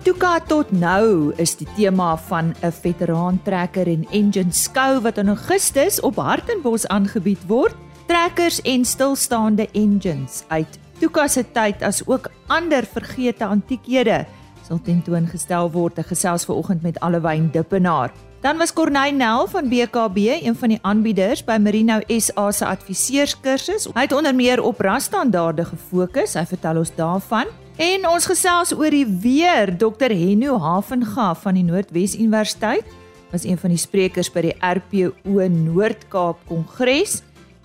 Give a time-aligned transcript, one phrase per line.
[0.00, 6.00] Tuka tot nou is die tema van 'n veteraantrekker en engine skou wat in Augustus
[6.00, 7.74] op Hartenbos aangebied word.
[8.06, 14.26] Trekkers en stilstaande engines uit Tuka se tyd as ook ander vergete antiekhede
[14.66, 15.98] sal tentoongestel word.
[15.98, 18.12] Ek gesels ver oggend met Allewyn Dippenaar.
[18.40, 23.88] Dan was Corneil Nel van BKB een van die aanbieders by Merino SA se adviseurskursus.
[23.92, 26.34] Hy het onder meer op rasstandaarde gefokus.
[26.34, 27.46] Hy vertel ons daarvan.
[27.80, 29.70] En ons gesels oor die weer.
[29.72, 32.84] Dr Henno Havenga van die Noordwes Universiteit
[33.30, 37.22] was een van die sprekers by die RPO Noord-Kaap Kongres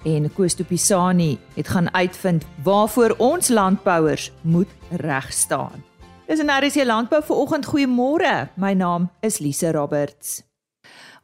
[0.08, 4.72] en Koostopisani het gaan uitvind waarvoor ons landbouers moet
[5.04, 5.84] reg staan.
[6.28, 7.66] Dis 'n RC Landbou vir oggend.
[7.66, 8.48] Goeiemôre.
[8.56, 10.44] My naam is Lise Roberts.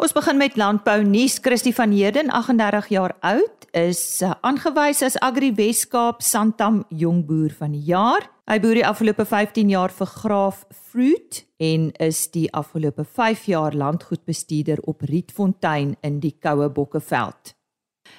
[0.02, 1.36] Ons begin met landbou nuus.
[1.46, 7.76] Christie van Heerden, 38 jaar oud, is uh, aangewys as Agri Weskaap Santam Jongboer van
[7.76, 8.26] die jaar.
[8.50, 13.78] Hy boer die afgelope 15 jaar vir Graaf Fruit en is die afgelope 5 jaar
[13.78, 17.54] landgoedbestuurder op Rietfontein in die Koue Bokkeveld.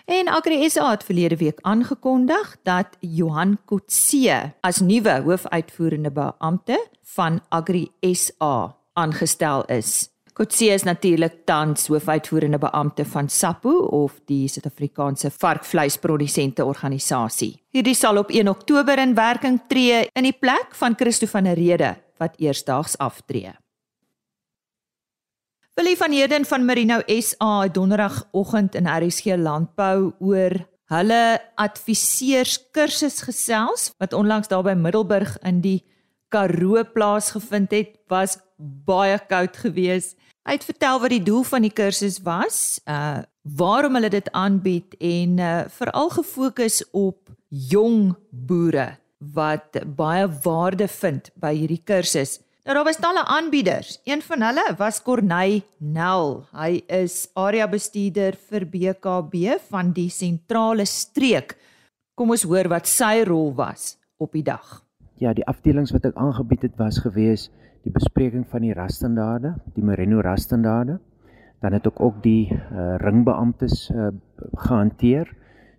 [0.06, 6.78] En Agri SA het verlede week aangekondig dat Johan Kotse as nuwe hoofuitvoerende beampte
[7.19, 10.11] van Agri SA aangestel is.
[10.33, 17.58] Kotse is natuurlik tans hoofuitvoerende beampte van SAPO of die Suid-Afrikaanse Varkvleisprodusente Organisasie.
[17.77, 21.61] Hierdie sal op 1 Oktober in werking tree in die plek van Christo van der
[21.61, 23.52] Rede wat eersdaags aftree.
[25.77, 30.56] Willie van Heerden van Merino SA donderdagoggend in RSG Landbou oor
[30.92, 35.83] hulle adviseurs kursus gesels wat onlangs daar by Middelburg in die
[36.33, 40.16] Karoo plaasgevind het, was baie koud geweest.
[40.46, 44.94] Hy het vertel wat die doel van die kursus was, uh waarom hulle dit aanbied
[45.02, 48.92] en uh veral gefokus op jong boere
[49.34, 52.39] wat baie waarde vind by hierdie kursus.
[52.62, 53.98] Nou daar was talle aanbieders.
[54.05, 56.44] Een van hulle was Corneil Nel.
[56.55, 61.56] Hy is area bestuurder vir BKB van die sentrale streek.
[62.14, 64.79] Kom ons hoor wat sy rol was op die dag.
[65.22, 67.52] Ja, die afdelings wat ek aangebied het was geweest
[67.84, 70.96] die bespreking van die rasstandaarde, die Merino rasstandaarde.
[71.62, 74.08] Dan het ek ook die uh, ringbeamptes uh,
[74.64, 75.30] gehanteer.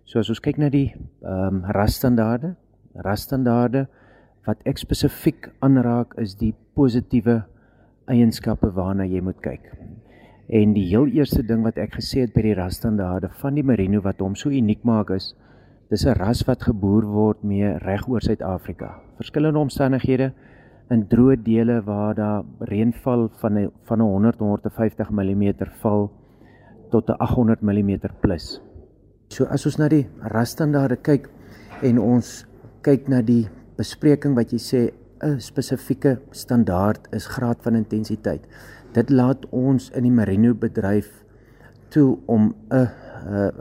[0.08, 2.54] So as ons kyk na die ehm um, rasstandaarde,
[3.04, 3.84] rasstandaarde
[4.48, 7.42] wat ek spesifiek aanraak is die positiewe
[8.08, 9.68] eienskappe waarna jy moet kyk.
[10.48, 14.00] En die heel eerste ding wat ek gesê het by die rasstandaarde van die Merino
[14.04, 15.32] wat hom so uniek maak is
[15.90, 19.00] dis 'n ras wat geboer word mee reg oor Suid-Afrika.
[19.16, 20.32] Verskillende omstandighede
[20.90, 26.10] in droë dele waar daar reënval van 'n van 'n 100 150 mm val
[26.90, 28.60] tot 'n 800 mm plus.
[29.28, 31.28] So as ons na die rasstandaarde kyk
[31.82, 32.46] en ons
[32.82, 38.46] kyk na die bespreking wat jy sê 'n spesifieke standaard is graad van intensiteit.
[38.92, 41.24] Dit laat ons in die merino bedryf
[41.88, 42.88] toe om 'n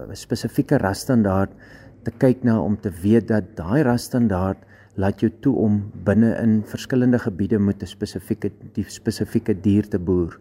[0.10, 1.52] 'n spesifieke rasstandaard
[2.04, 4.60] te kyk na om te weet dat daai rasstandaard
[5.00, 10.00] laat jou toe om binne in verskillende gebiede met 'n spesifieke die spesifieke dier te
[10.00, 10.40] boer.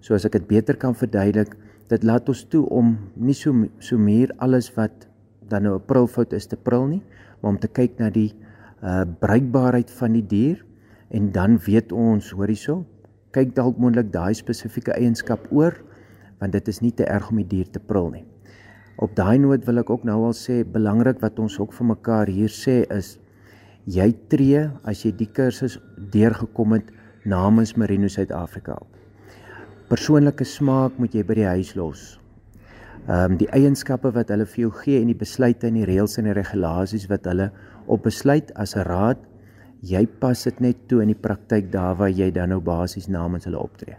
[0.00, 1.56] So as ek dit beter kan verduidelik,
[1.88, 5.08] dit laat ons toe om nie so so meer alles wat
[5.48, 7.02] dan nou 'n prilfout is te pril nie,
[7.40, 8.34] maar om te kyk na die
[8.82, 10.64] uh bruikbaarheid van die dier
[11.10, 12.84] en dan weet ons hoor hierso,
[13.32, 15.74] kyk dalk moontlik daai spesifieke eienskap oor
[16.38, 18.24] want dit is nie te erg om die dier te pril nie.
[18.96, 22.30] Op daai noot wil ek ook nou al sê belangrik wat ons ook vir mekaar
[22.30, 23.16] hier sê is
[23.90, 25.80] jy tree as jy die kursus
[26.14, 26.92] deurgekom het
[27.26, 28.78] namens Merino Suid-Afrika.
[29.90, 32.04] Persoonlike smaak moet jy by die huis los.
[33.04, 36.16] Ehm um, die eienskappe wat hulle vir jou gee en die besluite en die reëls
[36.22, 37.50] en die regulasies wat hulle
[37.90, 39.18] op besluit as 'n raad,
[39.82, 43.44] jy pas dit net toe in die praktyk daar waar jy dan nou basies namens
[43.44, 43.96] hulle optree.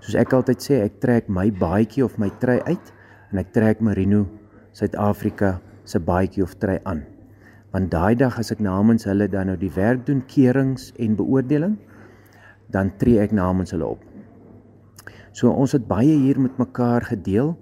[0.00, 2.92] Soos ek altyd sê, ek trek my baadjie of my trui uit
[3.32, 4.26] en ek trek Merino
[4.72, 7.04] Suid-Afrika se baadjie of trui aan
[7.72, 11.76] want daai dag as ek namens hulle dan nou die werk doen keurings en beoordeling
[12.72, 14.02] dan tree ek namens hulle op.
[15.32, 17.54] So ons het baie hier met mekaar gedeel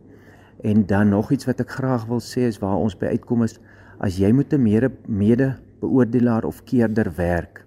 [0.62, 3.58] en dan nog iets wat ek graag wil sê is waar ons by uitkom is
[3.98, 7.66] as jy met 'n mede mede beoordelaar of keerder werk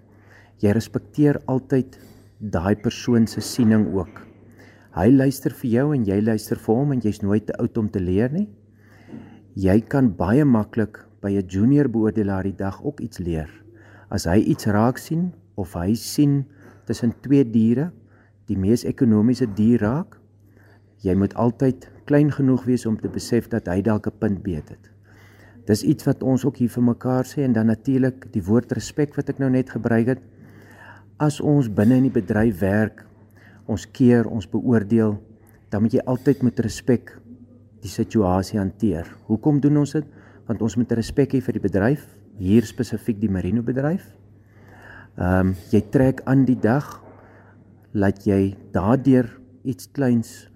[0.60, 1.96] jy respekteer altyd
[2.40, 4.26] daai persoon se siening ook.
[4.96, 7.88] Hy luister vir jou en jy luister vir hom en jy's nooit te oud om
[7.88, 8.48] te leer nie.
[9.60, 13.50] Jy kan baie maklik by 'n junior beoordelaar die dag ook iets leer.
[14.08, 16.46] As hy iets raak sien of hy sien
[16.86, 17.90] tussen twee diere
[18.46, 20.16] die mees ekonomiese dier raak,
[21.02, 24.68] jy moet altyd klein genoeg wees om te besef dat hy dalk 'n punt beet
[24.68, 24.90] het.
[25.66, 29.14] Dis iets wat ons ook hier vir mekaar sê en dan natuurlik die woord respek
[29.16, 30.20] wat ek nou net gebruik het.
[31.18, 33.04] as ons binne in die bedryf werk,
[33.66, 35.20] ons keer, ons beoordeel,
[35.68, 37.19] dan moet jy altyd met respek
[37.82, 39.08] die situasie hanteer.
[39.28, 40.06] Hoekom doen ons dit?
[40.48, 42.04] Want ons moet respek hê vir die bedryf,
[42.40, 44.06] hier spesifiek die Marino bedryf.
[45.18, 46.86] Ehm um, jy trek aan die dag
[47.92, 49.26] laat jy daardeur
[49.66, 50.50] iets kleins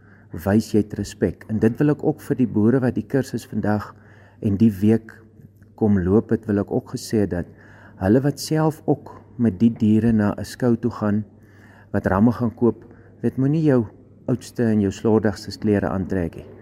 [0.44, 1.44] wys jy respek.
[1.50, 3.92] En dit wil ek ook vir die boere wat die kursus vandag
[4.42, 5.12] en die week
[5.76, 7.46] kom loop het, wil ek ook gesê dat
[8.00, 11.24] hulle wat self ook met die diere na 'n skou toe gaan
[11.92, 12.84] wat ramme gaan koop,
[13.22, 13.86] weet moenie jou
[14.26, 16.53] oudste en jou slordigste klere aantrek nie.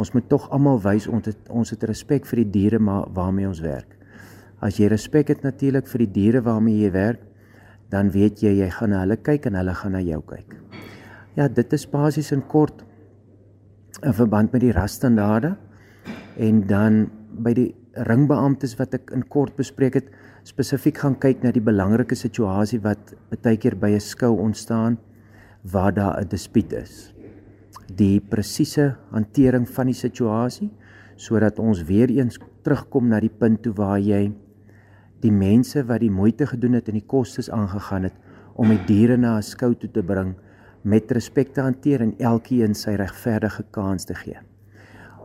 [0.00, 3.48] Ons moet tog almal wys ons het ons het respek vir die diere maar waarmee
[3.48, 3.98] ons werk.
[4.64, 7.20] As jy respek het natuurlik vir die diere waarmee jy werk,
[7.92, 10.54] dan weet jy jy gaan na hulle kyk en hulle gaan na jou kyk.
[11.36, 12.84] Ja, dit is basies in kort
[14.02, 15.56] 'n verband met die rasstandaarde
[16.38, 17.10] en dan
[17.44, 20.08] by die ringbeamptes wat ek in kort bespreek het,
[20.44, 24.98] spesifiek gaan kyk na die belangrike situasie wat baie keer by 'n skou ontstaan
[25.62, 27.19] waar daar 'n dispuut is.
[27.96, 30.70] Die presiese hantering van die situasie
[31.20, 34.30] sodat ons weer eens terugkom na die punt toe waar jy
[35.20, 38.16] die mense wat die moeite gedoen het en die kostes aangegaan het
[38.54, 40.34] om die diere na 'n skou toe te bring
[40.82, 44.38] met respek te hanteer en elkeen sy regverdige kans te gee.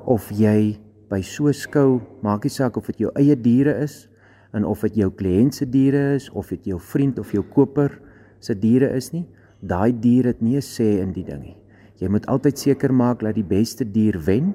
[0.05, 0.79] Of jy
[1.09, 4.09] by so 'n skou, maak nie saak of dit jou eie diere is
[4.53, 7.99] en of dit jou kliënt se diere is of dit jou vriend of jou koper
[8.39, 9.25] se diere is nie,
[9.61, 11.64] daai dier het nie 'n sê in die ding nie.
[12.05, 14.53] Jy moet altyd seker maak dat die beste dier wen.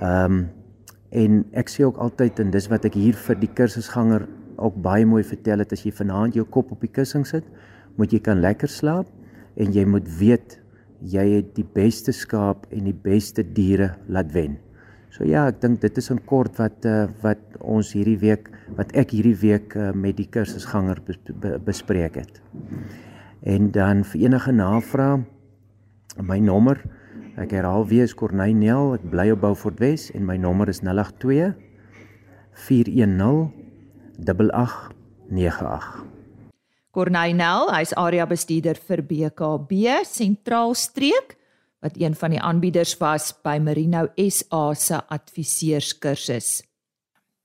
[0.00, 0.48] Ehm um,
[1.10, 4.28] en ek sê ook altyd en dis wat ek hier vir die kursusganger
[4.62, 7.48] ook baie mooi vertel het as jy vanaand jou kop op die kussing sit,
[7.98, 9.08] moet jy kan lekker slaap
[9.58, 10.60] en jy moet weet
[11.02, 14.54] jy het die beste skaap en die beste diere laat wen.
[15.10, 18.46] So ja, ek dink dit is in kort wat uh, wat ons hierdie week
[18.78, 22.38] wat ek hierdie week uh, met die kursusganger bes, be, bespreek het.
[23.42, 25.24] En dan vir enige navrae
[26.18, 26.80] my nommer
[27.40, 30.82] ek herhaal weer is Corneil Nel, ek bly op Beaufort Wes en my nommer is
[30.84, 31.54] 082
[32.66, 33.52] 410
[34.20, 36.04] 8898.
[36.90, 41.36] Corneil Nel, hy's area bestuurder vir BKB Sentraal Streek
[41.80, 46.60] wat een van die aanbieders was by Merino SA se adviseurskursus.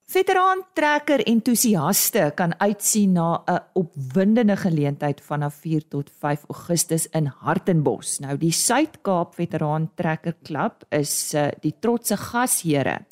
[0.05, 7.25] Veteran trekker entoesiaste kan uitsien na 'n opwindende geleentheid vanaf 4 tot 5 Augustus in
[7.25, 8.19] Hartenbos.
[8.19, 13.05] Nou die Suid-Kaap Veteran Trekker Klub is uh, die trotse gasheere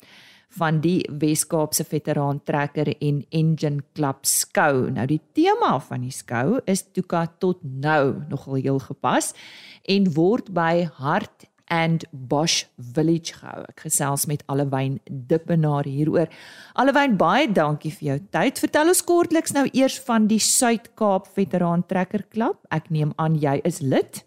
[0.48, 4.90] van die Wes-Kaapse Veteran Trekker en Engine Klub skou.
[4.90, 9.34] Nou die tema van die skou is Tuka tot nou nogal heel gepas
[9.82, 13.64] en word by Hart and Bosch Village gehou.
[13.68, 16.28] Ek gesels met Allewyn Dippenaar hieroor.
[16.74, 18.60] Allewyn, baie dankie vir jou tyd.
[18.60, 22.60] Vertel ons kortliks nou eers van die Suid-Kaap Veteran Trekker Klub.
[22.70, 24.24] Ek neem aan jy is lid.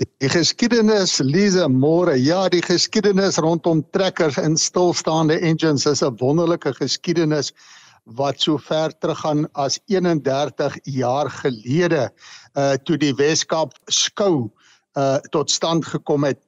[0.00, 6.72] Die geskiedenis Lize Moore, ja, die geskiedenis rondom trekkers en stilstaande engines is 'n wonderlike
[6.78, 7.52] geskiedenis
[8.16, 12.10] wat so ver teruggaan as 31 jaar gelede
[12.56, 14.50] uh toe die Weskaap skou
[14.96, 16.40] uh tot stand gekom het.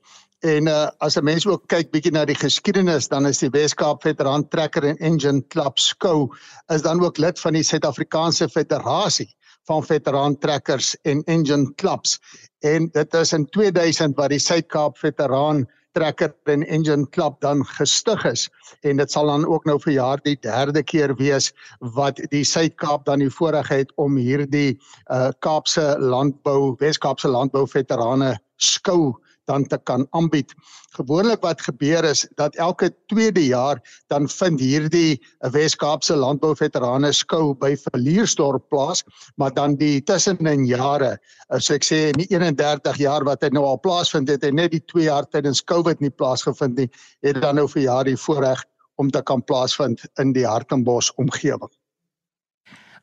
[0.43, 4.03] En uh as 'n mens ook kyk bietjie na die geskiedenis, dan is die Weskaap
[4.03, 6.35] Veteran Trekker en Engine Klub skou
[6.75, 9.31] is dan ook lid van die Suid-Afrikaanse Federasie
[9.65, 12.19] van veteran trekkers en engine clubs.
[12.59, 18.25] En dit is in 2000 wat die Suid-Kaap Veteran Trekker en Engine Club dan gestig
[18.25, 18.47] is.
[18.81, 21.51] En dit sal dan ook nou vir jaar die derde keer wees
[21.95, 24.79] wat die Suid-Kaap dan die voorreg het om hierdie
[25.13, 29.13] uh Kaapse landbou Wes-Kaapse landbou veterane skou
[29.51, 30.55] dan te kan aanbied.
[30.97, 33.81] Gewoonlik wat gebeur is dat elke tweede jaar
[34.13, 35.23] dan vind hierdie
[35.55, 39.05] Wes-Kaapse landbouveterane skou by Verliersdorp plaas,
[39.37, 41.17] maar dan die tussenin jare,
[41.49, 44.75] as ek sê in die 31 jaar wat dit nou al plaasvind het en net
[44.77, 46.91] die 2 jaar tydens Covid nie plaasgevind nie,
[47.27, 48.65] het dan nou vir jaar die voorreg
[49.01, 51.71] om te kan plaasvind in die Hartenbos omgewing.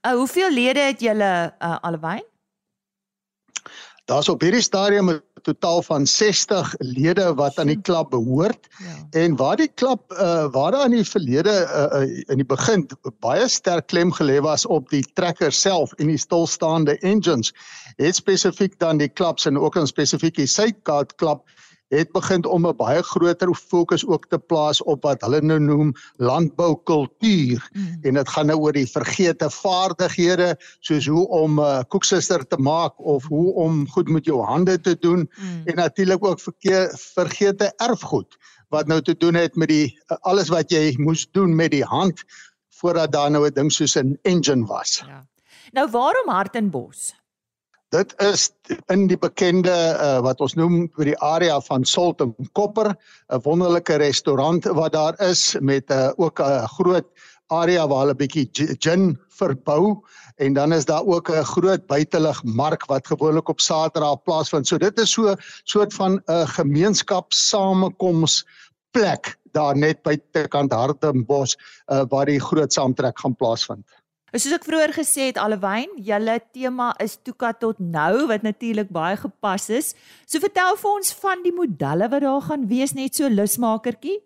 [0.07, 2.23] Uh, hoeveel lede het julle uh, alwyn?
[4.09, 8.67] Daar's op hierdie stadium 'n totaal van 60 lede wat aan die klub behoort.
[8.77, 9.19] Ja.
[9.21, 12.87] En waar die klub uh waar daar in die verlede uh, uh in die begin
[13.19, 17.53] baie sterk klem gelê was op die trekker self en die stilstaande engines,
[17.95, 21.43] het spesifiek dan die klubs en ook in spesifiek die Suidkaap klub
[21.89, 25.93] het begin om 'n baie groter fokus ook te plaas op wat hulle nou noem
[26.15, 27.97] landboukultuur mm.
[28.01, 32.57] en dit gaan nou oor die vergete vaardighede soos hoe om 'n uh, koeksuster te
[32.57, 35.61] maak of hoe om goed met jou hande te doen mm.
[35.65, 38.37] en natuurlik ook verkeer, vergete erfgoed
[38.69, 41.83] wat nou te doen het met die uh, alles wat jy moes doen met die
[41.83, 42.23] hand
[42.69, 45.03] voordat daar nou 'n ding soos 'n engine was.
[45.07, 45.27] Ja.
[45.71, 47.18] Nou waarom Hartenbos?
[47.89, 48.51] Dit is
[48.93, 52.91] in die bekende uh, wat ons noem by die area van Salt en Kopper,
[53.33, 57.07] 'n wonderlike restaurant wat daar is met 'n uh, ook 'n groot
[57.49, 58.45] area waar hulle bietjie
[58.85, 60.05] gin verbou
[60.37, 64.67] en dan is daar ook 'n groot buitelug mark wat gewoonlik op Saterdag plaasvind.
[64.67, 68.45] So dit is so soort van 'n gemeenskap samekoms
[68.91, 73.85] plek daar net buitekant Hartenbos uh, waar die groot saamtrek gaan plaasvind.
[74.29, 79.17] Soos ek vroeër gesê het Alwyn, julle tema is Tuka tot nou wat natuurlik baie
[79.17, 79.95] gepas is.
[80.29, 84.19] So vertel vir ons van die modelle wat daar gaan wees net so lusmakertjie.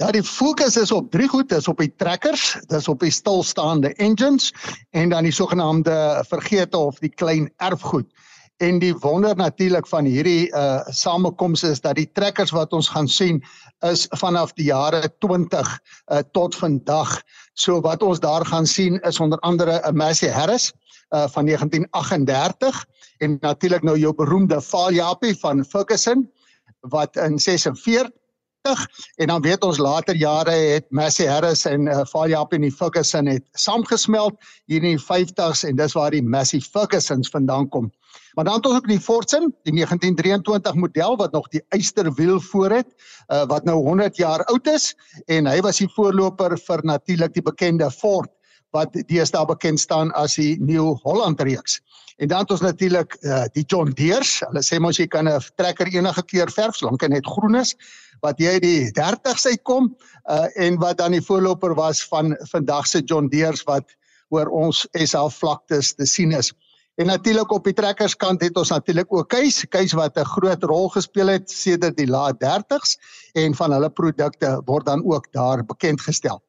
[0.00, 3.92] Ja, die fokus is op drie goed, dis op die trekkers, dis op die stilstaande
[4.00, 4.50] engines
[4.96, 8.08] en dan die sogenaamde vergete of die klein erfgoed.
[8.56, 13.08] En die wonder natuurlik van hierdie uh samekoms is dat die trekkers wat ons gaan
[13.08, 13.42] sien
[13.84, 15.72] is vanaf die jare 20
[16.08, 17.20] uh tot vandag.
[17.52, 20.72] So wat ons daar gaan sien is onder andere 'n Massey Harris
[21.12, 22.84] uh van 1938
[23.18, 26.32] en natuurlik nou jou beroemde Faljapie van Ferguson
[26.80, 27.76] wat in 46
[29.16, 33.26] en dan weet ons later jare het Massey Harris en uh, Faljapie en die Ferguson
[33.30, 34.34] het saamgesmelt
[34.66, 37.90] hier in die 50s en dis waar die Massey Fergusons vandaan kom.
[38.34, 42.70] Maar dan het ons ook die Fortson, die 1923 model wat nog die eysterwiel voor
[42.70, 42.88] het,
[43.28, 44.94] uh, wat nou 100 jaar oud is
[45.26, 48.30] en hy was die voorloper vir natuurlik die bekende Ford
[48.70, 51.80] wat deesdae bekend staan as die New Holland reeks.
[52.16, 54.40] En dan het ons natuurlik uh, die John Deere's.
[54.40, 57.76] Hulle sê mos jy kan 'n trekker enige kleur verf solank hy net groen is
[58.24, 59.90] wat jy die 30s uitkom
[60.30, 63.92] uh, en wat dan die voorloper was van vandag se John Deere's wat
[64.30, 66.52] oor ons SA vlaktes te sien is.
[66.96, 70.88] En natuurlik op die trekkerskant het ons natuurlik ook Keis, Keis wat 'n groot rol
[70.88, 72.96] gespeel het sedert die laat 30s
[73.34, 76.40] en van hulle produkte word dan ook daar bekend gestel.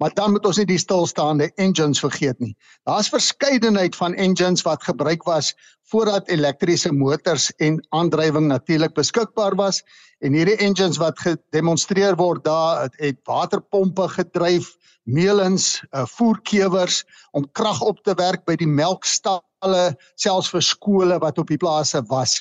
[0.00, 2.54] Maar dan moet ons nie die stilstaande engines vergeet nie.
[2.88, 5.52] Daar's verskeidenheid van engines wat gebruik was
[5.90, 9.82] voordat elektriese motors en aandrywing natuurlik beskikbaar was
[10.20, 14.70] en hierdie engines wat gedemonstreer word daar het, het waterpompe gedryf,
[15.08, 17.02] meulens, uh, voerkewers
[17.36, 19.84] om krag op te werk by die melkstalle,
[20.20, 22.40] selfs vir skole wat op die plase was.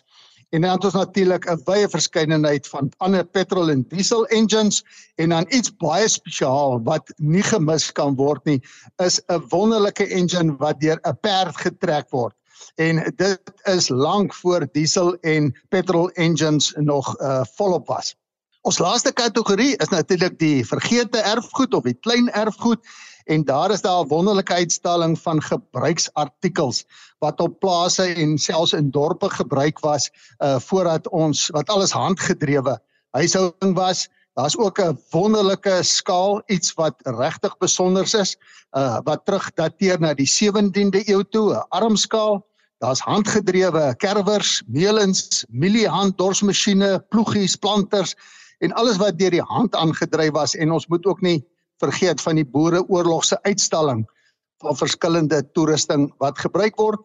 [0.50, 4.84] En dan het ons natuurlik 'n wye verskeidenheid van ander petrol en diesel engines
[5.15, 8.62] en dan iets baie spesiaal wat nie gemis kan word nie,
[8.98, 12.36] is 'n wonderlike engine wat deur 'n perd getrek word.
[12.75, 18.15] En dit is lank voor diesel en petrol engines nog uh, volop was.
[18.62, 22.79] Ons laaste kategorie is natuurlik die vergete erfgoed of die klein erfgoed
[23.29, 26.86] en daar is daar 'n wonderlike uitstalling van gebruiksartikels
[27.19, 30.09] wat op plase en selfs in dorpe gebruik was
[30.39, 32.79] uh voordat ons wat alles handgedrewe
[33.12, 34.09] huishouding was.
[34.33, 38.38] Daar's ook 'n wonderlike skaal iets wat regtig besonder is
[38.77, 42.48] uh wat terugdateer na die 17de eeu toe, 'n armskaal.
[42.77, 48.15] Daar's handgedrewe kerwers, meulens, miliehand dorsmasjiene, ploegies, planters
[48.57, 51.45] en alles wat deur die hand aangedryf was en ons moet ook nie
[51.79, 54.05] vergeet van die boereoorlog se uitstalling
[54.63, 57.00] van verskillende toerusting wat gebruik word.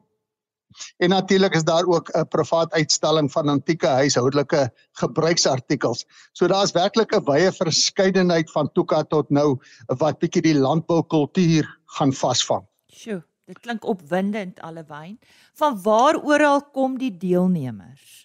[0.99, 6.05] En natuurlik is daar ook 'n privaat uitstalling van antieke huishoudelike gebruiksartikels.
[6.33, 12.13] So daar's werklik 'n wye verskeidenheid van toeka tot nou wat bietjie die landboukultuur gaan
[12.13, 12.67] vasvang.
[12.87, 15.19] Sjoe, dit klink opwindend allewyn.
[15.55, 18.24] Van waar oral kom die deelnemers?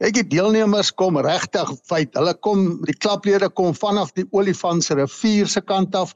[0.00, 2.14] Ek die deelnemers kom regtig feit.
[2.16, 6.14] Hulle kom die klaplede kom vanaf die Olifants rivier se kant af.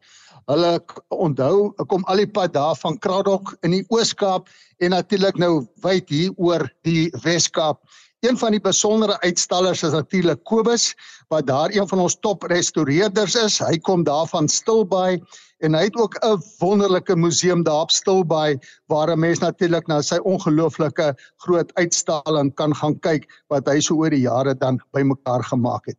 [0.49, 0.79] Hulle
[1.13, 4.49] onthou, kom al die pad daar van Kraddock in die Oos-Kaap
[4.81, 7.83] en natuurlik nou wyd hier oor die Wes-Kaap.
[8.25, 10.95] Een van die besondere uitstallers is natuurlik Kobus
[11.29, 13.59] wat daar een van ons top restaureerders is.
[13.61, 15.21] Hy kom daar van Stilbaai
[15.65, 20.03] en hy het ook 'n wonderlike museum daar op Stilbaai waar 'n mens natuurlik na
[20.03, 25.45] sy ongelooflike groot uitstalling kan gaan kyk wat hy so oor die jare dan bymekaar
[25.45, 25.99] gemaak het.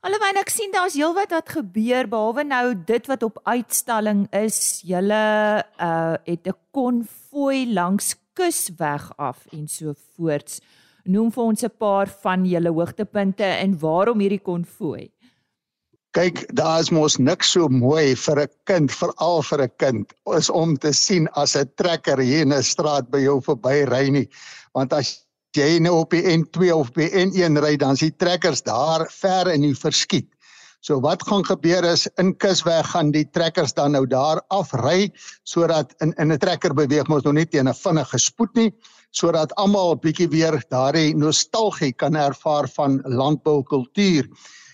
[0.00, 4.80] Alhoewel ek sien daar's heelwat wat gebeur behalwe nou dit wat op uitstalling is.
[4.84, 10.60] Julle uh het 'n konvooi langs kusweg af en so voorts.
[11.04, 15.10] Noem vir ons 'n paar van julle hoogtepunte en waarom hierdie konvooi?
[16.10, 20.48] Kyk, daar is mos niks so mooi vir 'n kind, veral vir 'n kind, is
[20.50, 24.28] om te sien as 'n trekker hier in 'n straat by jou verby ry nie.
[24.74, 29.06] Want as jy nou op die N2 of by N1 ry, dan die trekkers daar
[29.06, 30.26] ver in die verskiet.
[30.80, 35.12] So wat gaan gebeur is in Kusweg gaan die trekkers dan nou daar afry
[35.44, 38.72] sodat in in 'n trekker beweeg mos nou net teen 'n vinnige spoed nie
[39.12, 44.26] sodat almal 'n bietjie weer daardie nostalgie kan ervaar van landboukultuur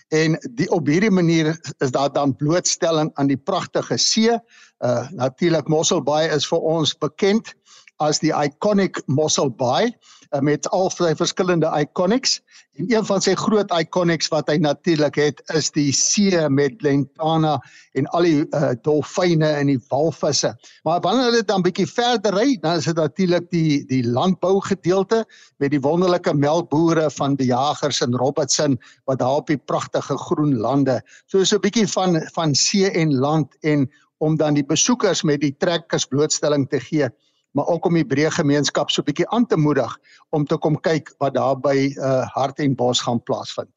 [0.07, 4.37] en die op hierdie manier is daar dan blootstelling aan die pragtige see.
[4.79, 7.55] Uh natuurlik Mosselbaai is vir ons bekend
[8.03, 9.89] as die iconic Mossel Bay
[10.31, 12.37] uh, met al sy verskillende iconics.
[12.77, 17.55] En een van sy groot iconics wat hy natuurlik het is die see met Lentana
[17.97, 20.53] en al die uh, dolfyne en die walvisse.
[20.85, 25.23] Maar wanneer hulle dan bietjie verder ry, dan is dit natuurlik die die landbou gedeelte
[25.57, 28.77] met die wonderlike melkbooie van die jagers in Robertson
[29.09, 31.01] wat daar op die pragtige groen lande.
[31.25, 35.41] So so 'n bietjie van van see en land en om dan die besoekers met
[35.41, 37.09] die trekkers blootstelling te gee
[37.57, 39.97] maar ook om die breë gemeenskap so 'n bietjie aan te moedig
[40.29, 43.73] om te kom kyk wat daar by uh, Hart en Bos gaan plaasvind.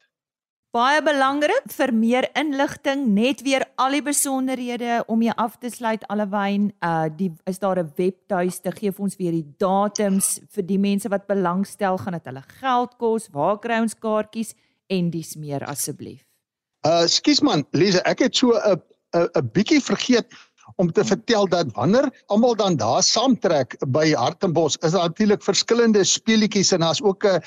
[0.71, 6.05] Baie belangrik vir meer inligting, net weer al die besonderhede om jy af te sluit
[6.07, 10.79] allewyn, uh die is daar 'n webtuiste, gee vir ons weer die datums vir die
[10.79, 14.55] mense wat belangstel, gaan dit hulle geld kos, waar kry ons kaartjies
[14.87, 16.23] en dis meer asseblief.
[16.87, 18.79] Uh skus man, Lise, ek het so 'n
[19.13, 20.31] 'n 'n bietjie vergeet
[20.75, 26.03] om te vertel dat wanneer almal dan daar saamtrek by Hartenbos is daar natuurlik verskillende
[26.03, 27.41] speletjies en daar's ook 'n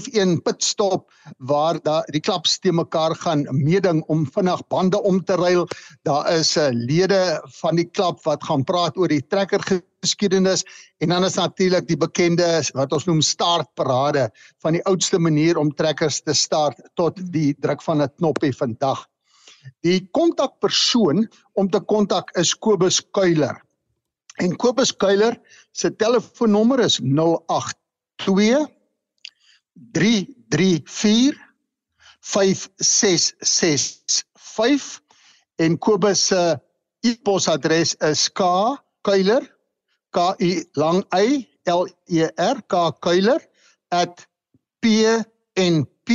[0.00, 5.34] F1 pitstop waar daar die klaps te mekaar gaan meeding om vinnig bande om te
[5.34, 5.68] ruil.
[6.02, 10.64] Daar is 'n uh, lede van die klap wat gaan praat oor die trekker geskiedenis
[10.98, 14.30] en dan is natuurlik die bekende wat ons noem startparade
[14.62, 19.06] van die oudste manier om trekkers te start tot die druk van 'n knoppie vandag.
[19.86, 21.18] Die kontakpersoon
[21.54, 23.56] om te kontak is Kobus Kuiler.
[24.42, 25.40] En Kobus Kuiler
[25.72, 28.66] se telefoonnommer is 082
[29.92, 31.34] 334
[32.20, 35.00] 5665
[35.56, 36.60] en Kobus se
[37.06, 38.40] e-posadres is k
[39.06, 39.42] kuiler
[40.10, 43.40] k u lang y l e r k kuiler
[44.82, 46.08] @pnp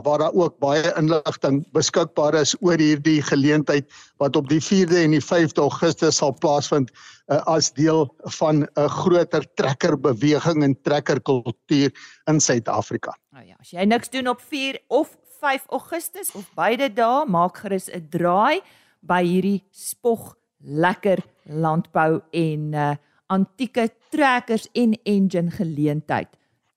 [0.06, 3.90] waar daar ook baie inligting beskikbaar is oor hierdie geleentheid
[4.22, 8.06] wat op die 4de en die 5de Augustus sal plaasvind uh, as deel
[8.38, 11.90] van 'n groter trekkerbeweging en trekkerkultuur
[12.26, 13.18] in Suid-Afrika.
[13.32, 17.58] Nou ja, as jy niks doen op 4 of 5 Augustus of beide dae, maak
[17.58, 18.62] gerus 'n draai
[19.02, 26.30] by hierdie spog lekker landbou en uh, antieke trekkers en engine geleentheid.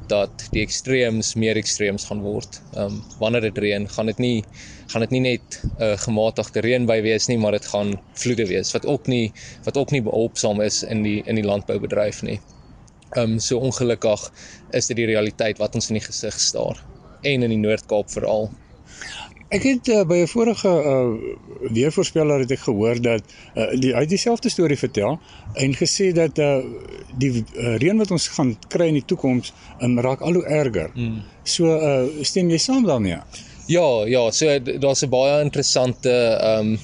[0.09, 2.61] dat die ekstreems meer ekstreems gaan word.
[2.81, 4.37] Um wanneer dit reën, gaan dit nie
[4.89, 8.73] gaan dit nie net 'n uh, gematigde reënby wees nie, maar dit gaan vloede wees
[8.73, 9.33] wat ook nie
[9.65, 12.41] wat ook nie behulpsaam is in die in die landboubedryf nie.
[13.17, 14.31] Um so ongelukkig
[14.73, 16.81] is dit die realiteit wat ons in die gesig staar
[17.23, 18.51] en in die Noord-Kaap veral.
[19.49, 23.23] Ek het uh, by 'n vorige uh, weervoorspeller het ek gehoor dat
[23.57, 25.17] uh, die uit dieselfde storie vertel
[25.55, 26.61] en gesê dat uh,
[27.17, 30.91] die uh, reën wat ons gaan kry in die toekoms um, raak al hoe erger.
[30.95, 31.23] Mm.
[31.45, 33.23] So uh, stem jy saam daarmee?
[33.73, 36.79] Ja, ja, so daar's 'n baie interessante ehm um,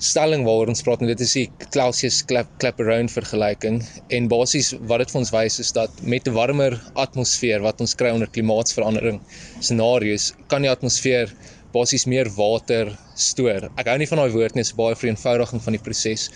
[0.00, 5.10] stelling waaroor ons praat en dit is die Clausius Clapeyron vergelyking en basies wat dit
[5.12, 9.20] vir ons wys is dat met 'n warmer atmosfeer wat ons kry onder klimaatsverandering
[9.60, 11.28] scenario's kan die atmosfeer
[11.72, 13.70] basies meer water stoor.
[13.78, 16.28] Ek hou nie van daai woord nie, dit is baie vereenvoudiging van die proses.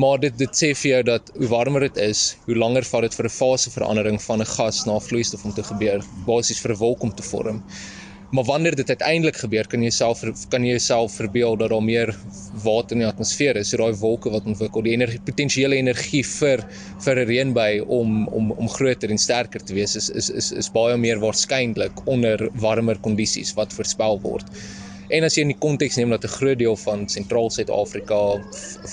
[0.00, 3.14] Maar dit dit sê vir jou dat hoe warmer dit is, hoe langer vat dit
[3.18, 6.78] vir 'n faseverandering van 'n gas na 'n vloeistof om te gebeur, basies vir 'n
[6.78, 7.62] wolk om te vorm.
[8.32, 12.14] Maar wanneer dit uiteindelik gebeur, kan jy self kan jy jouself verbeel dat daar meer
[12.64, 16.62] water in die atmosfeer is, so daai wolke wat ontwikkel, die energie potensiële energie vir
[17.04, 20.72] vir 'n reënby om om om groter en sterker te wees is is is is
[20.72, 24.48] baie meer waarskynlik onder warmer kondisies wat voorspel word.
[25.12, 28.40] En as jy in die konteks neem dat 'n groot deel van sentraal Suid-Afrika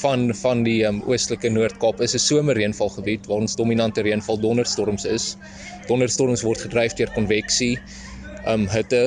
[0.02, 5.38] van van die um, oostelike Noord-Kaap is 'n somerreënvalgebied waar ons dominante reënval donderstorms is.
[5.88, 7.80] Donderstorms word gedryf deur konveksie
[8.50, 9.02] um hitte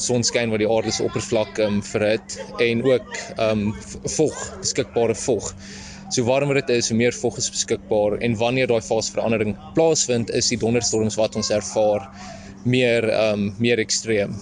[0.00, 3.66] sonskyn wat die aarde se oppervlak um verhit en ook um
[4.16, 5.50] vog, beskikbare vog.
[6.10, 10.50] So warmer dit is, hoe meer vog is beskikbaar en wanneer daai faseverandering plaasvind, is
[10.52, 12.08] die donderstorms wat ons ervaar
[12.64, 14.36] meer um meer ekstreem.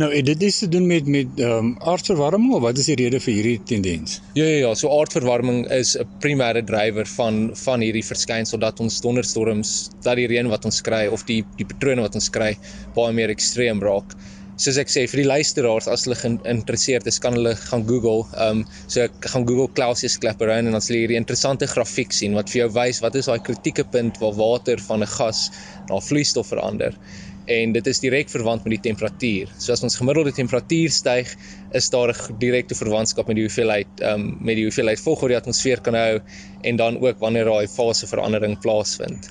[0.00, 2.94] Nou, het dit iets te doen met met ehm um, aardverwarming of wat is die
[2.96, 4.14] rede vir hierdie tendens?
[4.38, 9.00] Ja ja ja, so aardverwarming is 'n primêre drywer van van hierdie verskynsel dat ons
[9.00, 12.56] donderstorms, dat die reën wat ons kry of die die patrone wat ons kry
[12.96, 14.16] baie meer ekstreem raak.
[14.56, 18.24] Soos ek sê vir die luisteraars as hulle geïnteresseerd is, kan hulle gaan Google.
[18.36, 22.12] Ehm um, so ek gaan Google Clausius Clapeyron en dan sal jy hierdie interessante grafiek
[22.12, 25.50] sien wat vir jou wys wat is daai kritieke punt waar water van 'n gas
[25.90, 26.96] na vloeistof verander
[27.46, 29.50] en dit is direk verwant met die temperatuur.
[29.58, 31.34] So as ons gemiddelde temperatuur styg,
[31.72, 35.30] is daar 'n direkte verwantskap met die hoeveelheid ehm um, met die hoeveelheid vog wat
[35.30, 36.20] die atmosfeer kan hou
[36.62, 39.30] en dan ook wanneer daai faseverandering plaasvind.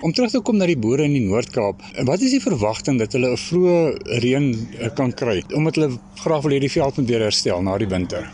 [0.00, 3.12] Om terug te kom na die boere in die Noord-Kaap, wat is die verwagting dat
[3.12, 7.20] hulle 'n vroeë reën eh, kan kry omdat hulle graag wil hierdie veld moet weer
[7.20, 8.30] herstel na die winter?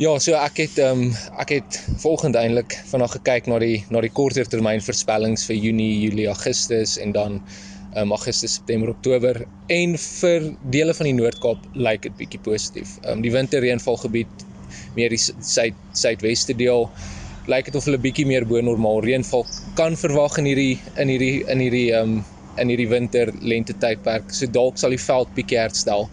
[0.00, 4.00] Ja, so ek het ehm um, ek het volgende eintlik vanaand gekyk na die na
[4.00, 7.42] die korter termyn voorspellings vir Junie, Julie, Augustus en dan
[7.96, 12.96] um, Augustus, September, Oktober en vir dele van die Noord-Kaap lyk dit bietjie positief.
[13.10, 14.46] Um die winterreënvalgebied
[14.96, 16.88] meer die suid suidweste deel
[17.50, 19.46] lyk dit of hulle bietjie meer bo normaal reënval
[19.78, 22.20] kan verwag in hierdie in hierdie in hierdie um
[22.60, 24.34] in hierdie winter lente tydperk.
[24.34, 26.08] So dalk sal die veld bietjie herstel.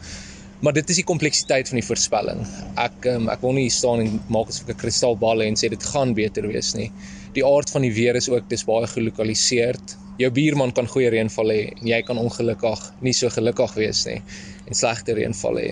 [0.61, 2.41] Maar dit is die kompleksiteit van die voorspelling.
[2.81, 5.69] Ek um, ek wil nie staan en maak asof ek 'n kristalbal het en sê
[5.69, 6.91] dit gaan beter wees nie.
[7.33, 9.77] Die aard van die weer is ook dis baie gelokaliseer
[10.21, 14.17] jou buurman kan goeie reënval hê en jy kan ongelukkig nie so gelukkig wees nie
[14.65, 15.69] en slegte reënval hê.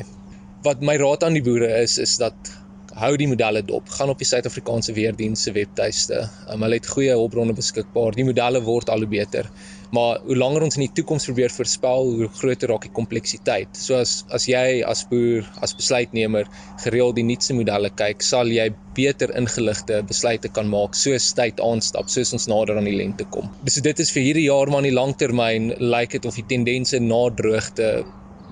[0.66, 2.54] Wat my raad aan die boere is is dat
[2.96, 3.90] hou die modelle dop.
[3.92, 6.22] Gaan op die Suid-Afrikaanse weerdiens se webtuiste.
[6.48, 8.16] Um, hulle het goeie hulpbronne beskikbaar.
[8.16, 9.50] Die modelle word al hoe beter.
[9.96, 13.78] Maar hoe langer ons in die toekoms probeer voorspel, hoe groter raak die kompleksiteit.
[13.80, 16.50] So as as jy as boer, as besluitnemer
[16.84, 22.10] gereeld die nuutste modelle kyk, sal jy beter ingeligte besluite kan maak soos tyd aanstap,
[22.12, 23.50] soos ons nader aan die lente kom.
[23.68, 27.02] Dis dit is vir hierdie jaar maar in die langtermyn lyk dit of die tendense
[27.04, 27.90] na droogte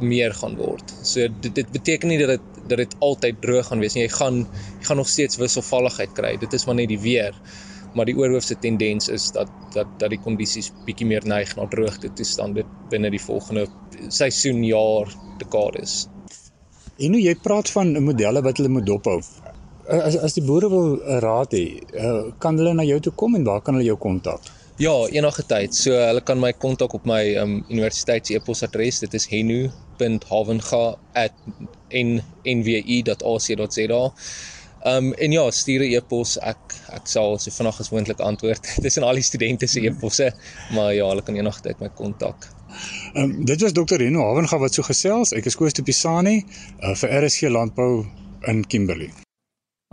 [0.03, 0.95] meer gaan word.
[1.05, 4.05] So dit dit beteken nie dat dit dat dit altyd droog gaan wees nie.
[4.05, 6.35] Jy gaan jy gaan nog steeds wisselvalligheid kry.
[6.39, 7.35] Dit is maar net die weer.
[7.93, 12.09] Maar die oorhoofse tendens is dat dat dat die kondisies bietjie meer neig na droogte
[12.13, 13.67] toestande binne die volgende
[14.09, 16.07] seisoen, jaar, dekades.
[16.97, 19.19] En nou jy praat van modelle wat hulle moet dophou.
[19.89, 23.43] As as die boere wil raad hê, eh, kan hulle na jou toe kom en
[23.43, 24.41] waar kan hulle jou kontak?
[24.81, 25.75] Ja, enige tyd.
[25.75, 28.99] So hulle kan my kontak op my um, universiteit se e-posadres.
[28.99, 29.27] Dit is
[34.85, 36.37] Um en ja, stuur 'n e-pos.
[36.37, 38.63] Ek ek sal so vinnig as moontlik antwoord.
[38.75, 40.33] Dit is aan al die studente se e-posse,
[40.71, 42.49] maar ja, hulle kan enige tyd my kontak.
[43.15, 43.95] Um dit was Dr.
[43.95, 45.31] Reno Havenga wat so gesels.
[45.31, 46.43] Ek is Koos de Pisani
[46.81, 48.05] uh, vir RSG Landbou
[48.47, 49.11] in Kimberley.